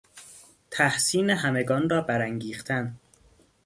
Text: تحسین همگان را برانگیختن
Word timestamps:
تحسین 0.71 1.29
همگان 1.29 1.89
را 1.89 2.01
برانگیختن 2.01 2.95